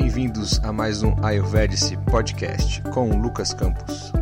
[0.00, 4.12] Bem-vindos a mais um Ayurvedic Podcast com Lucas Campos.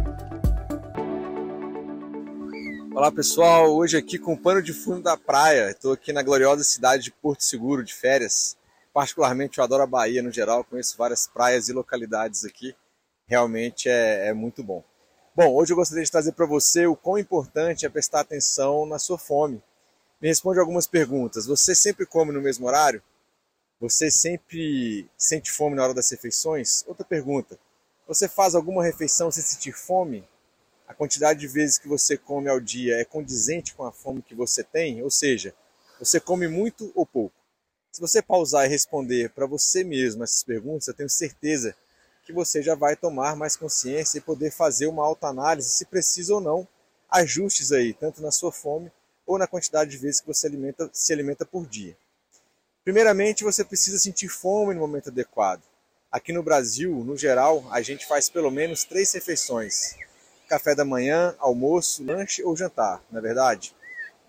[2.94, 5.70] Olá pessoal, hoje aqui com o pano de fundo da praia.
[5.70, 8.56] Estou aqui na gloriosa cidade de Porto Seguro de férias.
[8.90, 12.74] Particularmente eu adoro a Bahia no geral, conheço várias praias e localidades aqui.
[13.26, 14.82] Realmente é, é muito bom.
[15.36, 18.98] Bom, hoje eu gostaria de trazer para você o quão importante é prestar atenção na
[18.98, 19.62] sua fome.
[20.22, 21.44] Me responde algumas perguntas.
[21.44, 23.02] Você sempre come no mesmo horário?
[23.78, 26.82] Você sempre sente fome na hora das refeições?
[26.86, 27.58] Outra pergunta.
[28.08, 30.26] Você faz alguma refeição sem sentir fome?
[30.88, 34.34] A quantidade de vezes que você come ao dia é condizente com a fome que
[34.34, 35.02] você tem?
[35.02, 35.54] Ou seja,
[35.98, 37.36] você come muito ou pouco?
[37.92, 41.76] Se você pausar e responder para você mesmo essas perguntas, eu tenho certeza
[42.24, 46.40] que você já vai tomar mais consciência e poder fazer uma autoanálise, se precisa ou
[46.40, 46.66] não,
[47.10, 48.90] ajustes aí, tanto na sua fome
[49.26, 51.94] ou na quantidade de vezes que você alimenta, se alimenta por dia.
[52.86, 55.60] Primeiramente, você precisa sentir fome no momento adequado.
[56.08, 59.96] Aqui no Brasil, no geral, a gente faz pelo menos três refeições:
[60.48, 63.74] café da manhã, almoço, lanche ou jantar, não é verdade?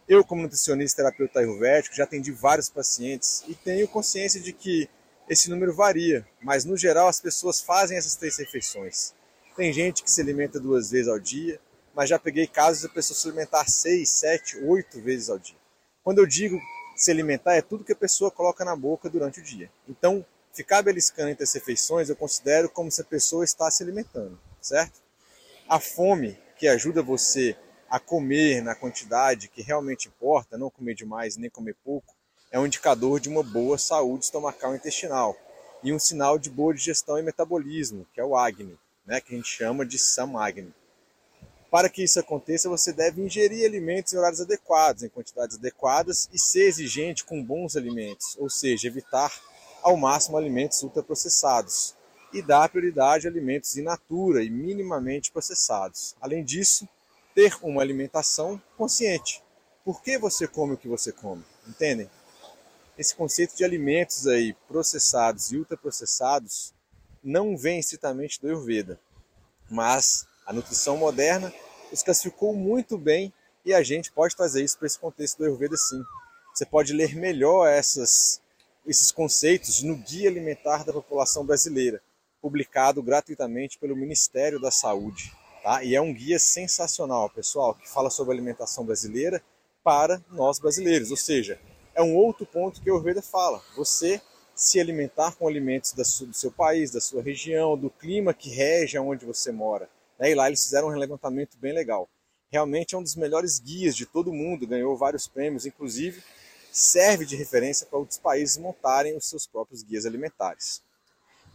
[0.10, 4.90] Eu, como nutricionista e terapeuta ayurvédico, já atendi vários pacientes e tenho consciência de que
[5.30, 9.14] esse número varia, mas no geral as pessoas fazem essas três refeições.
[9.56, 11.62] Tem gente que se alimenta duas vezes ao dia,
[11.94, 15.58] mas já peguei casos de a pessoa se alimentar seis, sete, oito vezes ao dia.
[16.04, 16.60] Quando eu digo
[16.98, 19.70] se alimentar é tudo que a pessoa coloca na boca durante o dia.
[19.88, 24.38] Então, ficar beliscando entre as refeições eu considero como se a pessoa está se alimentando,
[24.60, 25.00] certo?
[25.70, 27.56] A fome, que ajuda você
[27.88, 32.16] a comer na quantidade que realmente importa, não comer demais nem comer pouco,
[32.50, 35.38] é um indicador de uma boa saúde estomacal e intestinal
[35.84, 39.38] e um sinal de boa digestão e metabolismo, que é o Agni, né, que a
[39.38, 40.74] gente chama de Samagni.
[41.70, 46.40] Para que isso aconteça, você deve ingerir alimentos em horários adequados, em quantidades adequadas e
[46.40, 49.32] ser exigente com bons alimentos, ou seja, evitar
[49.82, 51.94] ao máximo alimentos ultraprocessados
[52.34, 56.16] e dar prioridade a alimentos in natura e minimamente processados.
[56.22, 56.88] Além disso,
[57.34, 59.44] ter uma alimentação consciente.
[59.84, 61.44] Por que você come o que você come?
[61.68, 62.10] Entendem?
[62.98, 66.74] Esse conceito de alimentos aí processados e ultraprocessados
[67.24, 69.00] não vem estritamente do Ayurveda,
[69.70, 71.54] mas a nutrição moderna
[71.92, 73.34] os classificou muito bem
[73.66, 76.02] e a gente pode trazer isso para esse contexto do Ayurveda sim.
[76.54, 78.42] Você pode ler melhor essas,
[78.86, 82.02] esses conceitos no Guia Alimentar da População Brasileira,
[82.42, 85.34] publicado gratuitamente pelo Ministério da Saúde.
[85.62, 85.84] Tá?
[85.84, 89.44] E é um guia sensacional, pessoal, que fala sobre alimentação brasileira
[89.84, 91.12] para nós brasileiros.
[91.12, 91.60] Ou seja,
[91.94, 93.62] é um outro ponto que o Ayurveda fala.
[93.76, 94.22] Você
[94.56, 99.26] se alimentar com alimentos do seu país, da sua região, do clima que rege onde
[99.26, 99.90] você mora.
[100.20, 100.32] Né?
[100.32, 102.10] E lá eles fizeram um levantamento bem legal.
[102.50, 106.24] Realmente é um dos melhores guias de todo mundo, ganhou vários prêmios, inclusive
[106.72, 110.82] serve de referência para outros países montarem os seus próprios guias alimentares.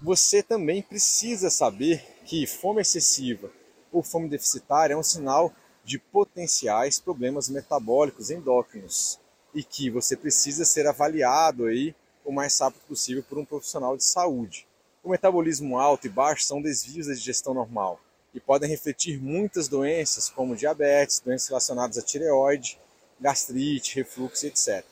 [0.03, 3.51] Você também precisa saber que fome excessiva
[3.93, 5.53] ou fome deficitária é um sinal
[5.85, 9.19] de potenciais problemas metabólicos endócrinos
[9.55, 11.95] e que você precisa ser avaliado aí
[12.25, 14.67] o mais rápido possível por um profissional de saúde.
[15.03, 18.01] O metabolismo alto e baixo são desvios da digestão normal
[18.35, 22.79] e podem refletir muitas doenças, como diabetes, doenças relacionadas à tireoide,
[23.21, 24.85] gastrite, refluxo, etc.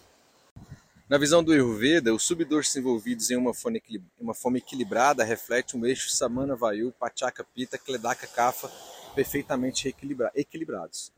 [1.08, 6.54] Na visão do Ayurveda, os subdoshas envolvidos em uma fome, equilibrada refletem um eixo Samana
[6.54, 8.70] Vayu, Pachaka Pita, Kledaka Kapha
[9.14, 11.12] perfeitamente equilibra equilibrados.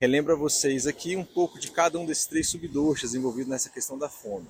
[0.00, 3.98] Relembro a vocês aqui um pouco de cada um desses três subdoshas envolvidos nessa questão
[3.98, 4.46] da fome.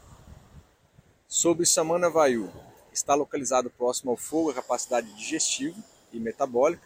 [1.27, 2.51] Sobre Samana Vayu,
[2.93, 5.79] está localizado próximo ao fogo, a capacidade digestiva
[6.13, 6.83] e metabólica,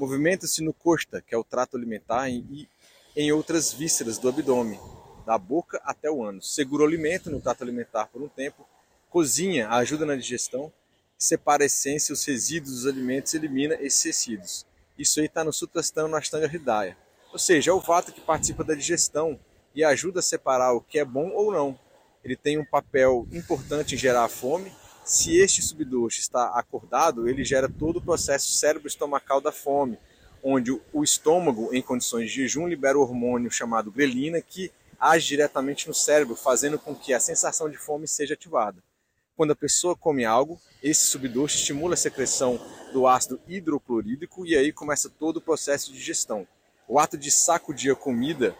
[0.00, 2.66] Movimenta-se no costa, que é o trato alimentar, e
[3.14, 4.80] em outras vísceras do abdômen,
[5.26, 6.54] da boca até o ânus.
[6.54, 8.66] Segura o alimento no trato alimentar por um tempo,
[9.10, 10.72] cozinha, ajuda na digestão,
[11.18, 14.66] separa a essência os resíduos dos alimentos elimina esses resíduos.
[14.98, 16.96] Isso aí está no Sutrasthana no Ashtanga Hridaya.
[17.30, 19.38] Ou seja, é o vato que participa da digestão
[19.74, 21.78] e ajuda a separar o que é bom ou não.
[22.24, 24.72] Ele tem um papel importante em gerar a fome
[25.10, 29.98] se este subdoce está acordado, ele gera todo o processo cérebro-estomacal da fome,
[30.40, 34.70] onde o estômago, em condições de jejum, libera o hormônio chamado grelina, que
[35.00, 38.80] age diretamente no cérebro, fazendo com que a sensação de fome seja ativada.
[39.36, 42.60] Quando a pessoa come algo, esse subdoce estimula a secreção
[42.92, 46.46] do ácido hidroclorídrico e aí começa todo o processo de digestão.
[46.86, 48.54] O ato de sacudir a comida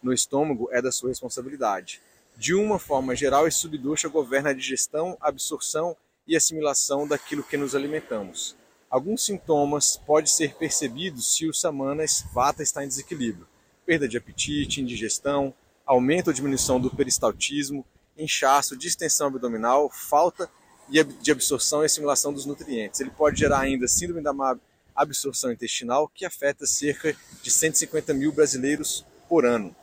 [0.00, 2.00] no estômago é da sua responsabilidade.
[2.36, 5.96] De uma forma geral, esse subducha governa a digestão, absorção
[6.26, 8.54] e assimilação daquilo que nos alimentamos.
[8.90, 13.48] Alguns sintomas podem ser percebidos se o samana vata está em desequilíbrio.
[13.86, 15.54] Perda de apetite, indigestão,
[15.86, 17.86] aumento ou diminuição do peristaltismo,
[18.18, 20.50] inchaço, distensão abdominal, falta
[20.88, 23.00] de absorção e assimilação dos nutrientes.
[23.00, 24.58] Ele pode gerar ainda síndrome da má
[24.94, 29.74] absorção intestinal, que afeta cerca de 150 mil brasileiros por ano.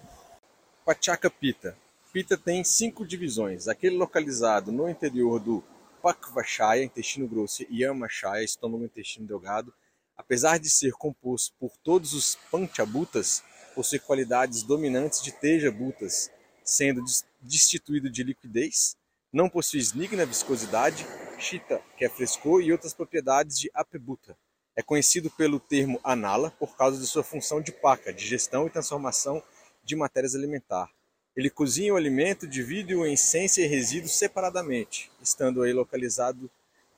[0.86, 1.78] Pachaca Pita.
[2.14, 3.68] Pita tem cinco divisões.
[3.68, 5.64] Aquele localizado no interior do
[6.00, 9.74] Pakvachaya, intestino grosso, e Yamachaya, estômago intestino delgado,
[10.16, 13.42] apesar de ser composto por todos os Panchabutas,
[13.74, 16.30] possui qualidades dominantes de Teja Butas,
[16.64, 17.04] sendo
[17.42, 18.96] destituído de liquidez,
[19.32, 21.08] não possui snigna viscosidade,
[21.40, 24.38] chita, que é frescor, e outras propriedades de apebuta.
[24.76, 29.42] É conhecido pelo termo anala por causa de sua função de paca, digestão e transformação
[29.84, 30.94] de matérias alimentares.
[31.36, 35.12] Ele cozinha o alimento, divide-o em essência e resíduos separadamente.
[35.22, 36.50] Estando aí localizado,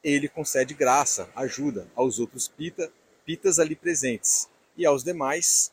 [0.04, 2.92] ele concede graça, ajuda aos outros pita,
[3.26, 5.72] pitas ali presentes e aos demais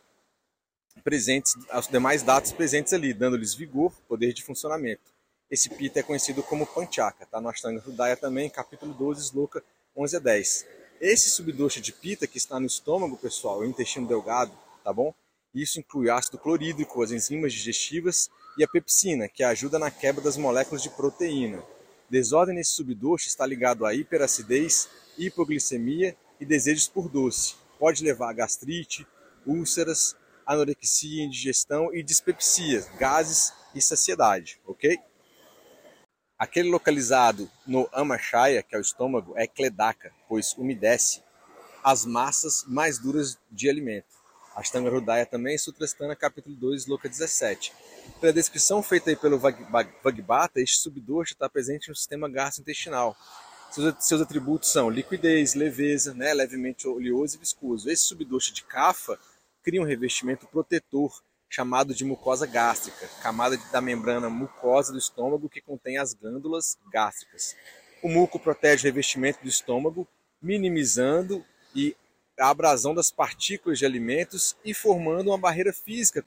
[1.02, 5.12] presentes, aos demais dados presentes ali, dando-lhes vigor, poder de funcionamento.
[5.50, 9.62] Esse pita é conhecido como Panchaka, tá no Ashtanga Hridaya também, capítulo 12, Sloka
[9.96, 10.66] 11 a 10.
[11.00, 14.52] Esse subdosha de pita que está no estômago, pessoal, o intestino delgado,
[14.84, 15.12] tá bom?
[15.54, 20.36] Isso inclui ácido clorídrico, as enzimas digestivas e a pepsina, que ajuda na quebra das
[20.36, 21.62] moléculas de proteína.
[22.08, 24.88] Desordem nesse subdosha está ligado à hiperacidez,
[25.18, 27.54] hipoglicemia e desejos por doce.
[27.78, 29.06] Pode levar a gastrite,
[29.46, 30.16] úlceras,
[30.46, 34.98] anorexia, indigestão e dispepsia, gases e saciedade, ok?
[36.38, 41.22] Aquele localizado no amachaya, que é o estômago, é cledaca, pois umedece
[41.84, 44.21] as massas mais duras de alimento.
[44.54, 47.72] Ashtanga Hridaya também, Sutrastana, capítulo 2, Sloka 17.
[48.20, 53.16] Pela descrição feita aí pelo Vagbata, este subdosha está presente no sistema gastrointestinal.
[53.70, 57.90] Seus, seus atributos são liquidez, leveza, né, levemente oleoso e viscoso.
[57.90, 59.18] Esse subdosha de Kapha
[59.62, 65.60] cria um revestimento protetor chamado de mucosa gástrica, camada da membrana mucosa do estômago que
[65.60, 67.56] contém as glândulas gástricas.
[68.02, 70.06] O muco protege o revestimento do estômago,
[70.40, 71.44] minimizando
[71.74, 71.96] e
[72.42, 76.24] a abrasão das partículas de alimentos e formando uma barreira física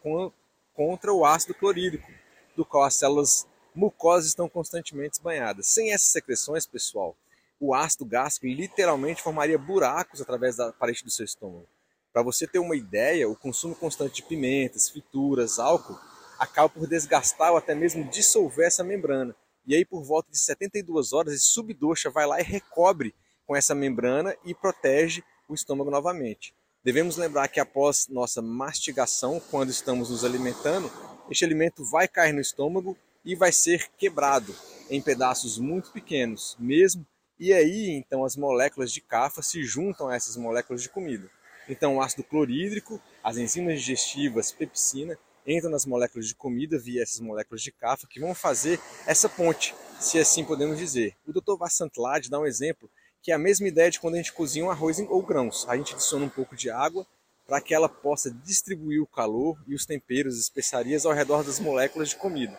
[0.74, 2.10] contra o ácido clorídrico,
[2.56, 3.46] do qual as células
[3.76, 5.68] mucosas estão constantemente banhadas.
[5.68, 7.16] Sem essas secreções, pessoal,
[7.60, 11.68] o ácido gástrico literalmente formaria buracos através da parede do seu estômago.
[12.14, 16.00] Para você ter uma ideia, o consumo constante de pimentas, frituras, álcool
[16.40, 19.36] acaba por desgastar ou até mesmo dissolver essa membrana.
[19.68, 23.14] E aí, por volta de 72 horas, esse subdoxa vai lá e recobre
[23.46, 26.54] com essa membrana e protege o estômago novamente.
[26.84, 30.92] Devemos lembrar que após nossa mastigação, quando estamos nos alimentando,
[31.30, 34.56] este alimento vai cair no estômago e vai ser quebrado
[34.90, 37.06] em pedaços muito pequenos, mesmo.
[37.40, 41.30] E aí, então, as moléculas de cafa se juntam a essas moléculas de comida.
[41.68, 47.20] Então, o ácido clorídrico, as enzimas digestivas, pepsina, entram nas moléculas de comida via essas
[47.20, 51.16] moléculas de cafa que vão fazer essa ponte, se assim podemos dizer.
[51.28, 51.58] O Dr.
[51.58, 52.90] Vassantlad dá um exemplo
[53.26, 55.66] que é a mesma ideia de quando a gente cozinha um arroz ou grãos.
[55.68, 57.08] A gente adiciona um pouco de água
[57.48, 62.10] para que ela possa distribuir o calor e os temperos especiarias ao redor das moléculas
[62.10, 62.56] de comida.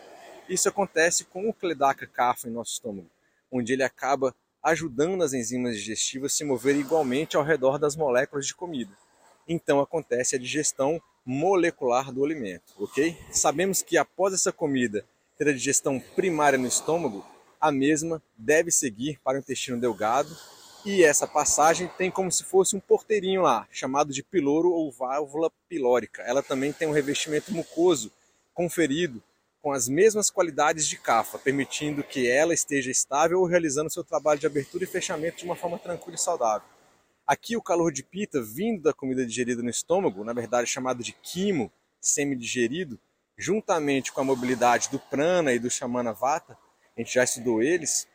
[0.48, 3.08] Isso acontece com o Cledaca cafa em nosso estômago,
[3.48, 8.44] onde ele acaba ajudando as enzimas digestivas a se moverem igualmente ao redor das moléculas
[8.44, 8.90] de comida.
[9.46, 13.16] Então acontece a digestão molecular do alimento, ok?
[13.30, 15.06] Sabemos que após essa comida
[15.38, 17.24] ter a digestão primária no estômago,
[17.60, 20.37] a mesma deve seguir para o intestino delgado
[20.87, 25.50] e essa passagem tem como se fosse um porteirinho lá, chamado de piloro ou válvula
[25.69, 26.23] pilórica.
[26.23, 28.12] Ela também tem um revestimento mucoso
[28.55, 29.21] conferido
[29.61, 34.38] com as mesmas qualidades de cafa, permitindo que ela esteja estável ou realizando seu trabalho
[34.38, 36.69] de abertura e fechamento de uma forma tranquila e saudável.
[37.26, 41.12] Aqui o calor de pita vindo da comida digerida no estômago, na verdade chamado de
[41.12, 41.69] quimo
[42.00, 42.97] semi-digerido,
[43.37, 46.57] juntamente com a mobilidade do prana e do shamana vata,
[46.97, 48.07] a gente já estudou eles,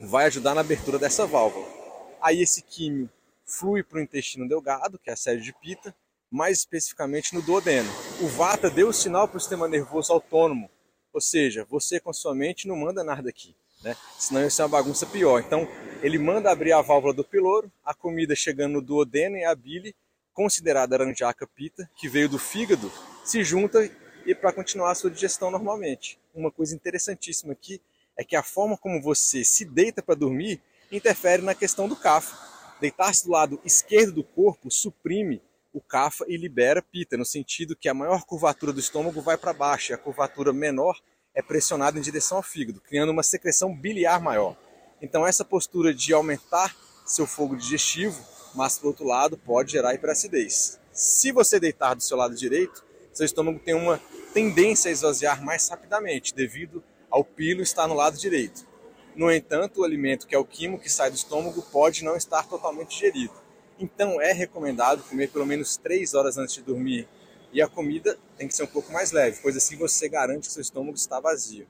[0.00, 1.81] vai ajudar na abertura dessa válvula.
[2.22, 3.10] Aí esse químio
[3.44, 5.92] flui para o intestino delgado, que é a sede de pita,
[6.30, 7.90] mais especificamente no duodeno.
[8.20, 10.70] O Vata deu o sinal para o sistema nervoso autônomo,
[11.12, 13.96] ou seja, você com sua mente não manda nada aqui, né?
[14.18, 15.40] senão isso é uma bagunça pior.
[15.40, 15.68] Então
[16.00, 19.94] ele manda abrir a válvula do piloro, a comida chegando no duodeno e a bile,
[20.32, 22.90] considerada aranjaca pita, que veio do fígado,
[23.24, 23.90] se junta
[24.24, 26.20] e para continuar a sua digestão normalmente.
[26.32, 27.80] Uma coisa interessantíssima aqui
[28.16, 30.62] é que a forma como você se deita para dormir
[30.92, 32.34] interfere na questão do CAF.
[32.80, 37.88] Deitar-se do lado esquerdo do corpo suprime o CAFA e libera pita, no sentido que
[37.88, 41.00] a maior curvatura do estômago vai para baixo e a curvatura menor
[41.34, 44.54] é pressionada em direção ao fígado, criando uma secreção biliar maior.
[45.00, 48.22] Então essa postura de aumentar seu fogo digestivo,
[48.54, 50.78] mas por outro lado pode gerar hiperacidez.
[50.92, 52.84] Se você deitar do seu lado direito,
[53.14, 53.98] seu estômago tem uma
[54.34, 58.66] tendência a esvaziar mais rapidamente, devido ao pilo estar no lado direito.
[59.14, 62.48] No entanto, o alimento, que é o quimo que sai do estômago, pode não estar
[62.48, 63.34] totalmente digerido.
[63.78, 67.06] Então, é recomendado comer pelo menos 3 horas antes de dormir.
[67.52, 70.54] E a comida tem que ser um pouco mais leve, pois assim você garante que
[70.54, 71.66] seu estômago está vazio.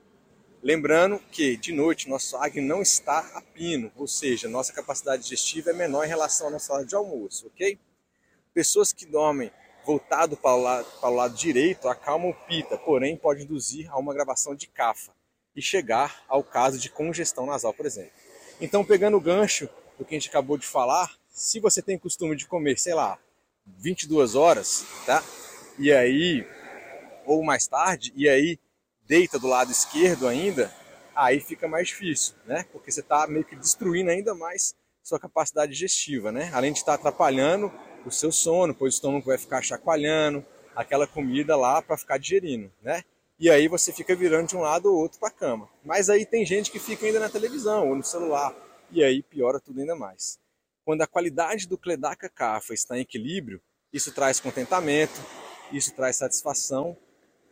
[0.61, 5.71] Lembrando que de noite nosso acne não está a pino, ou seja, nossa capacidade digestiva
[5.71, 7.77] é menor em relação à nossa hora de almoço, ok?
[8.53, 9.51] Pessoas que dormem
[9.85, 13.97] voltado para o lado, para o lado direito acalmam o pita, porém pode induzir a
[13.97, 15.11] uma gravação de cafa
[15.55, 18.11] e chegar ao caso de congestão nasal, por exemplo.
[18.59, 22.35] Então, pegando o gancho do que a gente acabou de falar, se você tem costume
[22.35, 23.17] de comer, sei lá,
[23.65, 25.23] 22 horas, tá?
[25.77, 26.47] E aí,
[27.25, 28.59] ou mais tarde, e aí
[29.07, 30.73] deita do lado esquerdo ainda,
[31.15, 32.65] aí fica mais difícil, né?
[32.71, 36.49] Porque você está meio que destruindo ainda mais sua capacidade digestiva, né?
[36.53, 37.71] Além de estar atrapalhando
[38.05, 40.45] o seu sono, pois o estômago vai ficar chacoalhando
[40.75, 43.03] aquela comida lá para ficar digerindo, né?
[43.43, 45.67] E aí você fica virando de um lado ou outro para a cama.
[45.83, 48.55] Mas aí tem gente que fica ainda na televisão ou no celular,
[48.89, 50.39] e aí piora tudo ainda mais.
[50.85, 55.19] Quando a qualidade do Cledaca Cafa está em equilíbrio, isso traz contentamento,
[55.73, 56.95] isso traz satisfação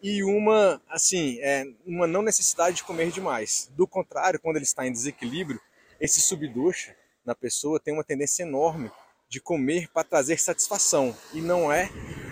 [0.02, 3.70] e uma, assim, é, uma não necessidade de comer demais.
[3.76, 5.60] Do contrário, quando ele está em desequilíbrio,
[6.00, 6.96] esse subducha
[7.26, 8.90] na pessoa tem uma tendência enorme
[9.28, 11.90] de comer para trazer satisfação e não é,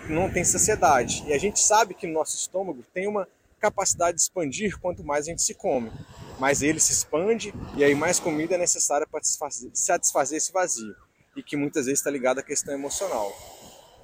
[0.08, 1.22] não tem saciedade.
[1.26, 3.28] E a gente sabe que no nosso estômago tem uma
[3.60, 5.92] capacidade de expandir quanto mais a gente se come.
[6.38, 10.96] Mas ele se expande e aí mais comida é necessária para satisfazer esse vazio.
[11.36, 13.30] E que muitas vezes está ligado à questão emocional.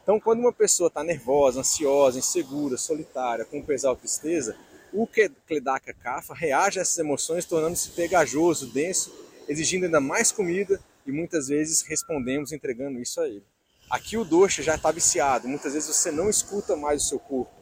[0.02, 4.56] Então, quando uma pessoa está nervosa, ansiosa, insegura, solitária, com pesar ou tristeza,
[4.92, 5.08] o
[5.48, 9.12] Kledaka Kapha reage a essas emoções tornando-se pegajoso, denso,
[9.48, 13.44] exigindo ainda mais comida e muitas vezes respondemos entregando isso a ele.
[13.90, 17.55] Aqui o dosha já está viciado, muitas vezes você não escuta mais o seu corpo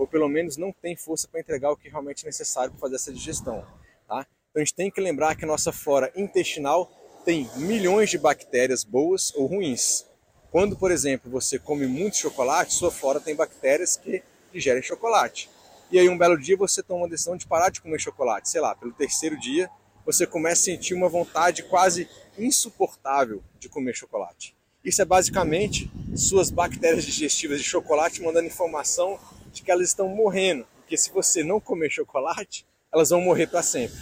[0.00, 2.94] ou pelo menos não tem força para entregar o que realmente é necessário para fazer
[2.94, 3.62] essa digestão.
[4.08, 4.26] Tá?
[4.50, 6.90] Então a gente tem que lembrar que a nossa flora intestinal
[7.22, 10.06] tem milhões de bactérias boas ou ruins.
[10.50, 15.50] Quando, por exemplo, você come muito chocolate, sua flora tem bactérias que digerem chocolate.
[15.92, 18.48] E aí um belo dia você toma uma decisão de parar de comer chocolate.
[18.48, 19.68] Sei lá, pelo terceiro dia
[20.06, 24.56] você começa a sentir uma vontade quase insuportável de comer chocolate.
[24.82, 29.18] Isso é basicamente suas bactérias digestivas de chocolate mandando informação
[29.52, 33.62] de que elas estão morrendo, porque se você não comer chocolate, elas vão morrer para
[33.62, 33.98] sempre.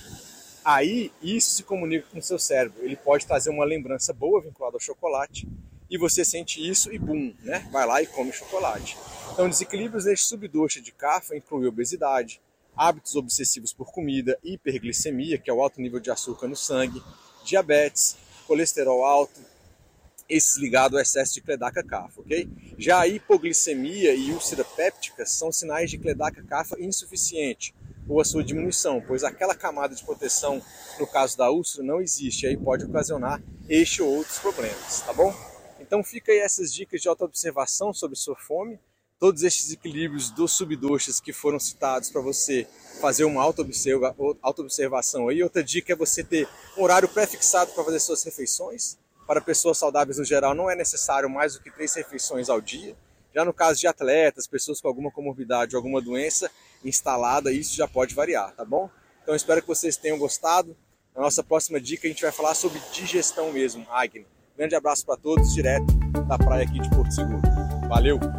[0.64, 2.82] Aí isso se comunica com o seu cérebro.
[2.82, 5.48] Ele pode trazer uma lembrança boa vinculada ao chocolate
[5.90, 7.66] e você sente isso e bum, né?
[7.72, 8.96] Vai lá e come chocolate.
[9.32, 12.40] Então, desequilíbrios neste subdoce de cafa incluem obesidade,
[12.76, 17.02] hábitos obsessivos por comida, hiperglicemia, que é o alto nível de açúcar no sangue,
[17.44, 19.40] diabetes, colesterol alto,
[20.28, 22.48] esses ligados ao excesso de cledaca cafa, ok?
[22.76, 27.74] Já a hipoglicemia e úlcera péptica são sinais de cledaca cafa insuficiente
[28.08, 30.62] ou a sua diminuição, pois aquela camada de proteção,
[30.98, 35.34] no caso da úlcera, não existe, aí pode ocasionar este ou outros problemas, tá bom?
[35.80, 38.78] Então fica aí essas dicas de autoobservação sobre sua fome,
[39.18, 42.66] todos estes equilíbrios dos subdoxas que foram citados para você
[43.00, 45.42] fazer uma auto-observação aí.
[45.42, 48.96] Outra dica é você ter um horário pré-fixado para fazer suas refeições,
[49.28, 52.96] para pessoas saudáveis no geral não é necessário mais do que três refeições ao dia.
[53.34, 56.50] Já no caso de atletas, pessoas com alguma comorbidade alguma doença
[56.82, 58.88] instalada, isso já pode variar, tá bom?
[59.22, 60.74] Então espero que vocês tenham gostado.
[61.14, 64.26] Na nossa próxima dica a gente vai falar sobre digestão mesmo, Agni.
[64.56, 65.92] Grande abraço para todos, direto
[66.26, 67.42] da praia aqui de Porto Seguro.
[67.86, 68.37] Valeu!